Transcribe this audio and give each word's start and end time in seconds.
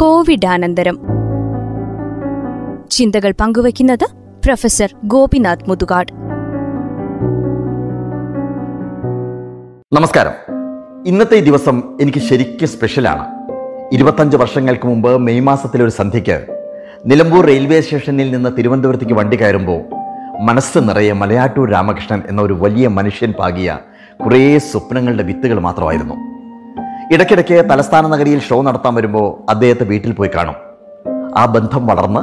കോവിഡാനന്തരം. 0.00 0.98
ചിന്തകൾ 2.90 3.34
പങ്കുവയ്ക്കുന്നത് 3.40 4.06
പ്രൊഫസർ 4.44 4.94
ഗോപിനാഥ് 5.04 5.58
മുതുകാട്. 5.68 6.12
നമസ്കാരം. 9.92 10.32
ഇന്നത്തെ 11.06 11.40
ദിവസം 11.40 11.98
എനിക്ക് 12.00 12.18
ശരിക്കും 12.18 12.68
സ്പെഷ്യലാണ്. 12.68 13.26
ഇരുപത്തഞ്ച് 13.92 14.36
വർഷങ്ങൾക്ക് 14.36 14.86
മുമ്പ് 14.86 15.18
മെയ് 15.18 15.40
മാസത്തിലെ 15.40 15.84
ഒരു 15.84 15.90
സന്ധ്യയ്ക്ക് 15.90 16.46
നിലമ്പൂർ 17.06 17.44
റെയിൽവേ 17.44 17.80
സ്റ്റേഷനിൽ 17.80 18.30
നിന്ന് 18.30 18.56
തിരുവനന്തപുരത്തേക്ക് 18.58 19.12
വണ്ടി 19.12 19.36
കയറുമ്പോൾ 19.36 19.80
മനസ്സ് 20.40 20.78
നിറയെ 20.78 21.12
മലയാറ്റൂർ 21.12 21.70
രാമകൃഷ്ണൻ 21.70 22.22
എന്ന 22.28 22.42
ഒരു 22.42 22.52
വലിയ 22.52 22.88
മനുഷ്യൻ 22.88 23.32
പാകിയ 23.32 23.78
കുറേ 24.24 24.58
സ്വപ്നങ്ങളുടെ 24.58 25.22
വിത്തുകൾ 25.22 25.60
മാത്രമായിരുന്നു. 25.60 26.29
ഇടയ്ക്കിടയ്ക്ക് 27.14 27.70
തലസ്ഥാന 27.70 28.06
നഗരിയിൽ 28.06 28.40
ഷോ 28.40 28.62
നടത്താൻ 28.62 28.94
വരുമ്പോൾ 28.94 29.50
അദ്ദേഹത്തെ 29.50 29.84
വീട്ടിൽ 29.84 30.12
പോയി 30.12 30.30
കാണും. 30.34 30.54
ആ 31.36 31.46
ബന്ധം 31.46 31.86
വളർന്ന് 31.86 32.20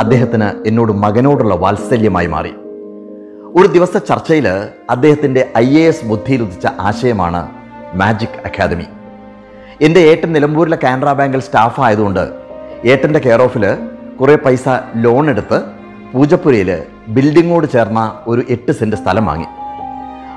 അദ്ദേഹത്തിന് 0.00 0.68
എന്നോട് 0.68 0.92
മകനോടുള്ള 0.92 1.54
വാത്സല്യമായി 1.54 2.26
മാറി. 2.26 2.52
ഒരു 3.56 3.66
ദിവസത്തെ 3.66 3.98
ചർച്ചയിൽ 3.98 4.48
അദ്ദേഹത്തിന്റെ 4.90 5.50
ഐ 5.58 5.78
എ 5.78 5.82
എസ് 5.82 6.04
ബുദ്ധിയിൽ 6.04 6.42
ഉദിച്ച 6.42 6.66
ആശയമാണ് 6.80 7.48
മാജിക് 7.94 8.40
അക്കാദമി. 8.44 8.86
എന്റെ 9.80 10.00
ഏട്ടൻ 10.00 10.32
നിലമ്പൂരിലെ 10.32 10.78
കാനറ 10.84 11.12
ബാങ്കിൽ 11.12 11.40
സ്റ്റാഫ് 11.40 11.80
ആയതുകൊണ്ട് 11.80 12.30
ഏട്ടന്റെ 12.84 13.18
കെയർ 13.18 13.42
ഓഫിൽ 13.42 13.66
കുറേ 14.20 14.36
പൈസ 14.36 14.64
ലോൺ 14.96 15.30
എടുത്ത് 15.30 15.62
പൂജപ്പുരയിൽ 16.14 16.82
ബിൽഡിങ്ങോട് 17.08 17.66
ചേർന്ന 17.66 18.18
ഒരു 18.26 18.44
എട്ട് 18.48 18.72
സെന്റ് 18.72 18.96
സ്ഥലം 18.96 19.26
വാങ്ങി. 19.26 19.46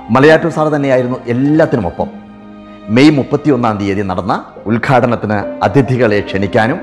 മലയാറ്റൂർ 0.09 0.51
സാർ 0.51 0.67
തന്നെയായിരുന്നു 0.67 1.17
എല്ലാത്തിനും 1.27 1.87
ഒപ്പം 1.87 2.22
മെയ് 2.89 3.11
മുപ്പത്തി 3.11 3.51
ഒന്നാം 3.51 3.77
തീയതി 3.77 4.01
നടന്ന 4.01 4.45
ഉദ്ഘാടനത്തിന് 4.65 5.63
അതിഥികളെ 5.63 6.19
ക്ഷണിക്കാനും 6.19 6.79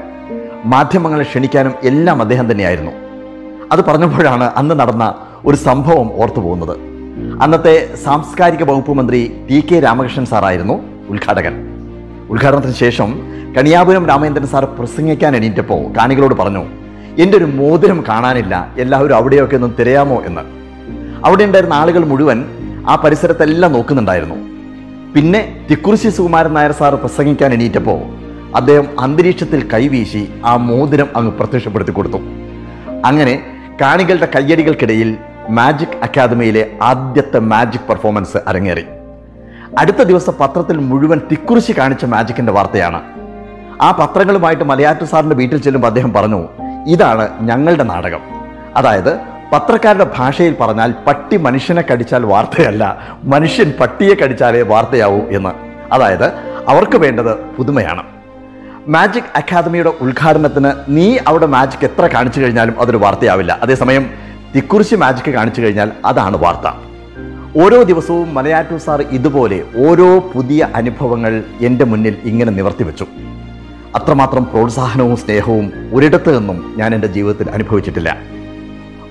മാധ്യമങ്ങളെ 0.65 1.23
ക്ഷണിക്കാനും 1.23 1.75
എല്ലാം 1.83 2.23
അദ്ദേഹം 2.23 2.53
തന്നെയായിരുന്നു. 2.53 2.91
അത് 3.73 3.85
പറഞ്ഞപ്പോഴാണ് 3.85 4.45
അന്ന് 4.45 4.81
നടന്ന 4.81 5.15
ഒരു 5.45 5.57
സംഭവം 5.57 6.23
ഓർത്തു 6.23 6.41
പോകുന്നത്. 6.41 6.77
അന്നത്തെ 7.43 7.95
സാംസ്കാരിക 8.05 8.63
വകുപ്പ് 8.63 8.93
മന്ത്രി 8.93 9.47
ടി 9.51 9.69
കെ 9.73 9.81
രാമകൃഷ്ണൻ 9.81 10.27
സാറായിരുന്നു 10.27 10.83
ഉദ്ഘാടകൻ. 11.09 11.69
ഉദ്ഘാടനത്തിന് 12.31 12.73
ശേഷം 12.73 13.23
കണിയാപുരം 13.59 14.07
രാമേന്ദ്രൻ 14.07 14.47
സാർ 14.47 14.65
പ്രസംഗിക്കാൻ 14.65 15.37
എണീറ്റപ്പോൾ 15.37 15.99
കാണികളോട് 15.99 16.35
പറഞ്ഞു 16.35 16.65
എന്റെ 17.19 17.39
ഒരു 17.39 17.45
മോതിരം 17.45 18.05
കാണാനില്ല 18.09 18.75
എല്ലാവരും 18.79 19.17
അവിടെയൊക്കെ 19.17 19.57
ഒന്ന് 19.57 19.69
തിരയാമോ? 19.79 20.23
എന്ന്. 20.23 20.41
അവിടെ 21.27 21.45
ഉണ്ടായിരുന്ന 21.45 21.75
ആളുകൾ 21.75 22.05
മുഴുവൻ 22.05 22.45
ആ 22.89 22.97
പരിസരത്തെല്ലാം 22.97 23.73
നോക്കുന്നുണ്ടായിരുന്നു. 23.73 24.50
പിന്നെ 25.15 25.67
തിക്കുറിശി 25.71 26.09
സുകുമാരൻ 26.09 26.53
നായർ 26.55 26.73
സാർ 26.73 26.95
പ്രസംഗിക്കാൻ 26.95 27.53
എണീറ്റപ്പോൾ 27.53 28.01
അദ്ദേഹം 28.57 29.01
അന്തരീക്ഷത്തിൽ 29.01 29.69
കൈവീശി 29.73 30.23
ആ 30.45 30.57
മോതിരം 30.57 31.09
അങ്ങ് 31.17 31.33
പ്രത്യക്ഷപ്പെടുത്തി 31.33 31.93
കൊടുത്തു. 31.93 32.19
അങ്ങനെ 33.05 33.35
കാണികളുടെ 33.81 34.29
കയ്യടികൾക്കിടയിൽ 34.37 35.17
മാജിക് 35.49 35.97
അക്കാദമിയിലെ 36.03 36.79
ആദ്യത്തെ 36.83 37.39
മാജിക് 37.39 37.89
പെർഫോമൻസ് 37.89 38.37
അരങ്ങേറി. 38.47 38.85
അടുത്ത 39.79 40.03
ദിവസം 40.03 40.35
പത്രത്തിൽ 40.41 40.79
മുഴുവൻ 40.79 41.21
തിക്കുറിശി 41.33 41.75
കാണിച്ച 41.79 42.05
മാജിക്കിന്റെ 42.05 42.53
വാർത്തയാണ്. 42.53 43.01
ആ 43.83 43.91
പത്രങ്ങളുമായിട്ട് 43.91 44.65
മലയാറ്റു 44.65 45.05
സാറിന്റെ 45.05 45.37
വീട്ടിൽ 45.37 45.59
ചെല്ലുമ്പോൾ 45.59 45.89
അദ്ദേഹം 45.89 46.13
പറഞ്ഞു 46.13 46.41
ഇതാണ് 46.87 47.29
ഞങ്ങളുടെ 47.41 47.83
നാടകം. 47.83 48.21
അതായത് 48.77 49.13
പത്രക്കാരുടെ 49.53 50.11
ഭാഷയിൽ 50.17 50.57
പറഞ്ഞാൽ 50.61 50.95
പട്ടി 51.07 51.37
മനുഷ്യനെ 51.37 51.85
കടിച്ചാൽ 51.93 52.25
വാർത്തയല്ല 52.25 52.99
മനുഷ്യൻ 53.25 53.73
പട്ടിയെ 53.81 54.15
കടിച്ചാലേ 54.15 54.63
വാർത്തയാവൂ 54.63 55.19
എന്ന്. 55.19 55.49
അതായത് 55.93 56.25
അവർക്ക് 56.69 56.97
വേണ്ടത് 56.97 57.37
പുതുമയാണ്. 57.37 58.03
മാജിക് 58.89 59.25
അക്കാദമിയുടെ 59.37 59.93
ഉദ്ഘാടനത്തിന് 60.01 60.73
നീ 60.89 61.19
അവിടെ 61.29 61.47
മാജിക് 61.47 61.85
എത്ര 61.85 62.07
കാണിച്ചു 62.07 62.41
കഴിഞ്ഞാലും 62.41 62.81
അതൊരു 62.81 62.97
വാർത്തയാവില്ല. 62.97 63.59
അതേസമയം 63.63 64.11
തിക്കുറിശി 64.57 64.95
മാജിക് 64.95 65.31
കാണിച്ചു 65.31 65.61
കഴിഞ്ഞാൽ 65.61 65.93
അതാണ് 66.05 66.37
വാർത്ത. 66.37 66.75
ഓരോ 67.63 67.83
ദിവസവും 67.83 68.35
മലയാറ്റൂർ 68.35 68.79
സാർ 68.79 69.03
ഇതുപോലെ 69.03 69.63
ഓരോ 69.77 70.19
പുതിയ 70.19 70.69
അനുഭവങ്ങൾ 70.75 71.43
എന്റെ 71.61 71.85
മുന്നിൽ 71.85 72.17
ഇങ്ങനെ 72.25 72.53
നിവർത്തി 72.53 72.85
വെച്ചു. 72.85 73.07
അത്രമാത്രം 73.95 74.45
പ്രോത്സാഹനവും 74.45 75.17
സ്നേഹവും 75.17 75.73
ഒരിടത്തു 75.93 76.31
നിന്നും 76.31 76.75
ഞാൻ 76.77 76.95
എന്റെ 76.95 77.07
ജീവിതത്തിൽ 77.07 77.51
അനുഭവിച്ചിട്ടില്ല. 77.51 78.40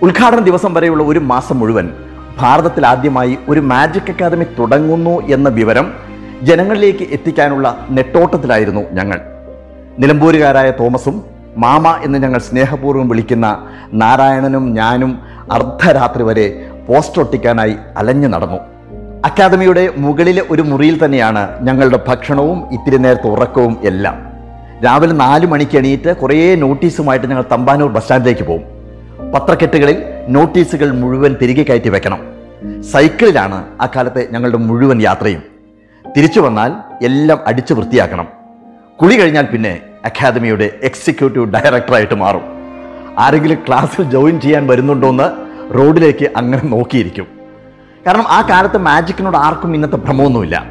ഉദ്ഘാടന 0.04 0.40
ദിവസം 0.40 0.74
വരെയുള്ള 0.74 1.04
ഒരു 1.04 1.20
മാസം 1.20 1.60
മുഴുവൻ 1.60 1.90
ഭാരതത്തിൽ 2.40 2.86
ആദ്യമായി 2.86 3.38
ഒരു 3.50 3.60
മാജിക് 3.60 4.12
അക്കാദമി 4.12 4.44
തുടങ്ങുന്നു 4.60 5.22
എന്ന 5.22 5.50
വിവരം 5.50 5.94
ജനങ്ങളിലേക്ക് 6.42 7.08
എത്തിക്കാനുള്ള 7.12 7.88
നെട്ടോട്ടത്തിലായിരുന്നു 7.90 8.82
ഞങ്ങൾ. 8.92 9.22
നിലമ്പൂരുകാരായ 10.00 10.72
തോമസും 10.72 11.24
മാമ 11.58 12.00
എന്ന് 12.04 12.20
ഞങ്ങൾ 12.20 12.40
സ്നേഹപൂർവം 12.40 13.10
വിളിക്കുന്ന 13.10 13.68
നാരായണനും 13.94 14.74
ഞാനും 14.74 15.20
അർദ്ധരാത്രി 15.52 16.24
വരെ 16.24 16.70
പോസ്റ്റ് 16.88 17.22
ഒട്ടിക്കാനായി 17.22 17.76
അലഞ്ഞു 17.98 18.28
നടന്നു. 18.28 18.60
അക്കാദമിയുടെ 19.26 19.94
മുകളിലെ 19.98 20.44
ഒരു 20.50 20.62
മുറിയിൽ 20.62 21.06
തന്നെയാണ് 21.06 21.66
ഞങ്ങളുടെ 21.66 22.00
ഭക്ഷണവും 22.08 22.74
ഇത്തിരി 22.74 22.98
നേരത്തെ 22.98 23.28
ഉറക്കവും 23.28 23.78
എല്ലാം. 23.84 24.32
രാവിലെ 24.86 25.14
നാല് 25.14 25.48
മണിക്ക് 25.48 25.78
എണീറ്റ് 25.78 26.18
കുറേ 26.18 26.56
നോട്ടീസുമായിട്ട് 26.56 27.28
ഞങ്ങൾ 27.28 27.46
തമ്പാനൂർ 27.52 27.92
ബസ് 27.92 28.04
സ്റ്റാൻഡിലേക്ക് 28.04 28.44
പോകും. 28.44 28.79
പത്രക്കെട്ടുകളിൽ 29.34 30.04
നോട്ടീസുകൾ 30.28 30.92
മുഴുവൻ 30.92 31.36
തിരികെ 31.42 31.64
കയറ്റി 31.64 31.90
വെക്കണം. 31.90 32.20
സൈക്കിളിലാണ് 32.84 33.66
അക്കാലത്തെ 33.82 34.28
ഞങ്ങളുടെ 34.32 34.58
മുഴുവൻ 34.58 35.02
യാത്രയും. 35.02 35.44
തിരിച്ചു 36.18 36.40
വന്നാൽ 36.40 36.74
എല്ലാം 37.06 37.40
അടിച്ചു 37.48 37.74
വൃത്തിയാക്കണം. 37.74 38.28
കുളി 39.02 39.16
കഴിഞ്ഞാൽ 39.16 39.46
പിന്നെ 39.46 39.80
അക്കാദമിയുടെ 40.06 40.70
എക്സിക്യൂട്ടീവ് 40.84 41.54
ഡയറക്ടറായിട്ട് 41.54 42.14
മാറും. 42.14 42.42
ആരെങ്കിലും 43.18 43.58
ക്ലാസ്സിൽ 43.68 44.04
ജോയിൻ 44.04 44.42
ചെയ്യാൻ 44.42 44.68
വരുന്നുണ്ടോയെന്ന് 44.68 45.30
റോഡിലേക്ക് 45.78 46.30
അങ്ങനെ 46.38 46.64
നോക്കിയിരിക്കും. 46.64 47.28
കാരണം 48.08 48.24
ആ 48.28 48.48
കാലത്ത് 48.50 48.78
മാജിക്കിനോട് 48.78 49.38
ആർക്കും 49.38 49.76
ഇന്നത്തെ 49.76 49.96
ഭ്രമമൊന്നുമില്ല. 49.96 50.66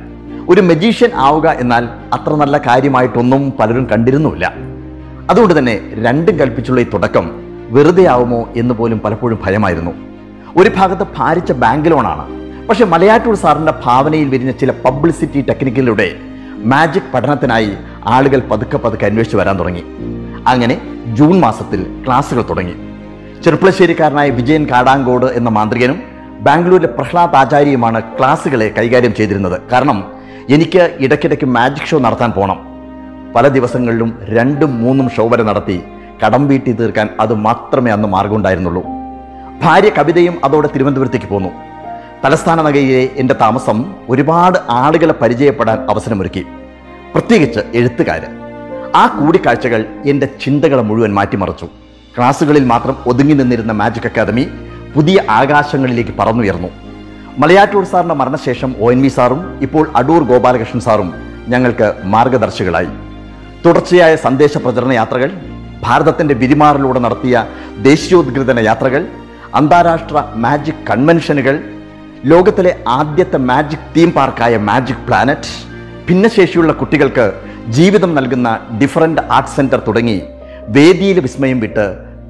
ഒരു 0.49 0.61
മജീഷ്യൻ 0.61 1.11
ആവുക 1.15 1.49
എന്നാൽ 1.49 1.89
അത്ര 2.13 2.35
നല്ല 2.35 2.59
കാര്യമായിട്ടൊന്നും 2.59 3.53
പലരും 3.61 3.87
കണ്ടിരുന്നുമില്ല. 3.87 4.53
അതുകൊണ്ട് 5.31 5.59
തന്നെ 5.59 5.81
രണ്ടും 5.95 6.39
കൽപ്പിച്ചുള്ള 6.39 6.81
ഈ 6.81 6.85
തുടക്കം 6.85 7.48
വെറുതെ 7.69 8.07
ആവുമോ 8.07 8.49
എന്ന് 8.57 8.75
പോലും 8.75 8.99
പലപ്പോഴും 9.01 9.39
ഭയമായിരുന്നു. 9.47 9.91
ഒരു 10.57 10.71
ഭാഗത്ത് 10.77 11.07
ഭാരിച്ച 11.17 11.53
ബാങ്ക് 11.53 11.91
ലോണാണ്. 11.91 12.25
പക്ഷെ 12.69 12.85
മലയാറ്റൂർ 12.85 13.35
സാറിന്റെ 13.35 13.73
ഭാവനയിൽ 13.85 14.29
വിരിഞ്ഞ 14.29 14.51
ചില 14.51 14.71
പബ്ലിസിറ്റി 14.71 15.45
ടെക്നിക്കിലൂടെ 15.49 16.17
മാജിക് 16.65 17.03
പഠനത്തിനായി 17.15 17.73
ആളുകൾ 18.07 18.41
പതുക്കെ 18.41 18.79
പതുക്കെ 18.79 19.07
അന്വേഷിച്ച് 19.07 19.37
വരാൻ 19.37 19.59
തുടങ്ങി. 19.59 19.83
അങ്ങനെ 20.49 20.81
ജൂൺ 21.07 21.41
മാസത്തിൽ 21.41 22.03
ക്ലാസ്സുകൾ 22.07 22.43
തുടങ്ങി. 22.43 22.75
ചെറുപ്പളശ്ശേരിക്കാരനായ 23.45 24.31
വിജയൻ 24.31 24.67
കാടാങ്കോട് 24.71 25.27
എന്ന 25.27 25.49
മാന്ത്രികനും 25.49 26.03
ബാംഗ്ലൂരിലെ 26.41 26.89
പ്രഹ്ലാദ് 26.89 27.37
ആചാര്യയുമാണ് 27.37 28.03
ക്ലാസ്സുകളെ 28.03 28.75
കൈകാര്യം 28.79 29.15
ചെയ്തിരുന്നത്. 29.15 29.61
കാരണം 29.73 30.05
എനിക്ക് 30.51 30.97
ഇടയ്ക്കിടയ്ക്ക് 31.01 31.47
മാജിക് 31.47 31.87
ഷോ 31.87 31.99
നടത്താൻ 31.99 32.31
പോകണം 32.31 32.59
പല 33.37 33.49
ദിവസങ്ങളിലും 33.49 34.19
രണ്ടും 34.25 34.83
മൂന്നും 34.83 35.11
ഷോ 35.17 35.29
വരെ 35.29 35.43
നടത്തി 35.43 35.83
കടം 36.25 36.49
വീട്ടി 36.49 36.73
തീർക്കാൻ 36.73 37.09
അത് 37.21 37.35
മാത്രമേ 37.35 37.91
അന്ന് 37.91 38.09
മാർഗമുണ്ടായിരുന്നുള്ളൂ. 38.09 38.83
ഭാര്യ 39.63 39.89
കവിതയും 39.89 40.39
അതോടെ 40.45 40.69
തിരുവനന്തപുരത്തേക്ക് 40.75 41.27
പോന്നു. 41.27 41.49
തലസ്ഥാന 42.25 42.63
നഗരിയിലെ 42.63 43.09
എന്റെ 43.17 43.35
താമസം 43.41 43.95
ഒരുപാട് 44.09 44.59
ആളുകളെ 44.71 45.15
പരിചയപ്പെടാൻ 45.23 45.91
അവസരമൊരുക്കി. 45.91 46.47
പ്രത്യേകിച്ച് 47.13 47.61
എഴുത്തുകാര്. 47.75 48.49
ആ 48.97 49.07
കൂടിക്കാഴ്ചകൾ 49.07 49.85
എന്റെ 50.07 50.29
ചിന്തകളെ 50.45 50.83
മുഴുവൻ 50.83 51.15
മാറ്റിമറിച്ചു. 51.15 51.69
ക്ലാസ്സുകളിൽ 52.17 52.65
മാത്രം 52.65 52.97
ഒതുങ്ങി 53.07 53.35
നിന്നിരുന്ന 53.35 53.73
മാജിക് 53.73 54.07
അക്കാദമി 54.07 54.49
പുതിയ 54.95 55.23
ആകാശങ്ങളിലേക്ക് 55.31 56.11
പറന്നുയർന്നു. 56.19 56.69
മലയാറ്റൂർ 57.39 57.85
സാറിന്റെ 57.85 58.15
മരണശേഷം 58.15 58.75
ഒ 58.81 58.93
എൻ 58.93 59.03
വി 59.03 59.09
സാറും 59.09 59.59
ഇപ്പോൾ 59.63 59.91
അടൂർ 59.97 60.23
ഗോപാലകൃഷ്ണൻ 60.23 60.81
സാറും 60.81 61.15
ഞങ്ങൾക്ക് 61.49 61.95
മാർഗദർശികളായി. 62.05 62.89
തുടർച്ചയായ 63.67 64.17
സന്ദേശ 64.17 64.59
പ്രചരണ 64.59 64.93
യാത്രകൾ 64.93 65.31
ഭാരതത്തിന്റെ 65.83 66.35
വിരിമാറിലൂടെ 66.35 66.99
നടത്തിയ 66.99 67.45
ദേശീയോദ്ഗ്രഥന 67.83 68.59
യാത്രകൾ 68.59 69.03
അന്താരാഷ്ട്ര 69.55 70.25
മാജിക് 70.35 70.87
കൺവെൻഷനുകൾ 70.91 71.57
ലോകത്തിലെ 72.25 72.77
ആദ്യത്തെ 72.89 73.37
മാജിക് 73.37 73.89
തീം 73.97 74.11
പാർക്കായ 74.13 74.57
മാജിക് 74.57 75.05
പ്ലാനറ്റ് 75.07 75.55
ഭിന്നശേഷിയുള്ള 76.09 76.73
കുട്ടികൾക്ക് 76.73 77.33
ജീവിതം 77.69 78.15
നൽകുന്ന 78.15 78.49
ഡിഫറന്റ് 78.83 79.21
ആർട്ട് 79.31 79.51
സെന്റർ 79.51 79.81
തുടങ്ങി 79.89 80.23
വേദിയിൽ 80.69 81.21
വിസ്മയം 81.21 81.61
വിട്ട് 81.61 81.87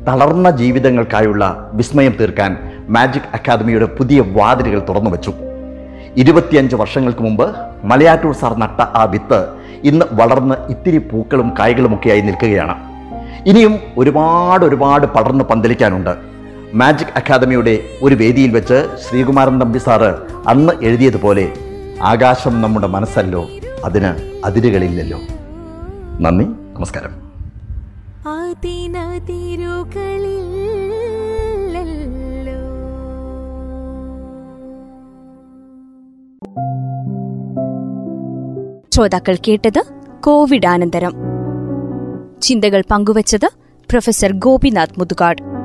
തളർന്ന 0.07 0.51
ജീവിതങ്ങൾക്കായുള്ള 0.51 1.71
വിസ്മയം 1.73 2.15
തീർക്കാൻ 2.21 2.53
മാജിക് 2.89 3.31
അക്കാദമിയുടെ 3.35 3.87
പുതിയ 3.87 4.21
വാതിലുകൾ 4.21 4.81
തുറന്നു 4.89 5.11
വച്ചു. 5.11 5.33
ഇരുപത്തിയഞ്ച് 6.17 6.77
വർഷങ്ങൾക്ക് 6.77 7.23
മുമ്പ് 7.23 7.47
മലയാറ്റൂർ 7.85 8.35
സാർ 8.35 8.59
നട്ട 8.59 8.81
ആ 8.81 9.05
വിത്ത് 9.05 9.41
ഇന്ന് 9.85 10.07
വളർന്ന് 10.13 10.55
ഇത്തിരി 10.71 10.99
പൂക്കളും 10.99 11.55
കായ്കളുമൊക്കെയായി 11.59 12.21
നിൽക്കുകയാണ്. 12.21 12.77
ഇനിയും 13.47 13.79
ഒരുപാട് 13.99 14.65
ഒരുപാട് 14.65 15.07
പടർന്ന് 15.07 15.45
പന്തലിക്കാനുണ്ട്. 15.45 16.17
മാജിക് 16.75 17.09
അക്കാദമിയുടെ 17.17 17.79
ഒരു 18.03 18.15
വേദിയിൽ 18.15 18.51
വെച്ച് 18.51 18.89
ശ്രീകുമാരൻ 18.97 19.61
തമ്പി 19.61 19.79
സാറ് 19.79 20.15
അന്ന് 20.49 20.73
എഴുതിയതുപോലെ 20.83 21.53
ആകാശം 22.03 22.63
നമ്മുടെ 22.63 22.87
മനസ്സല്ലോ 22.87 23.49
അതിന് 23.85 24.41
അതിരുകളില്ലല്ലോ. 24.45 25.19
നന്ദി 26.21 26.45
നമസ്കാരം. 26.45 27.29
ശ്രോതാക്കൾ 38.95 39.39
കേട്ടത് 39.49 39.85
കോവിഡ് 40.21 40.67
അനന്തരം 40.67 41.38
ചിന്തകൾ 42.43 42.83
പങ്കുവച്ചത് 42.91 43.49
പ്രൊഫസർ 43.91 44.33
ഗോപിനാഥ് 44.33 44.99
മുതുകാട്. 44.99 45.58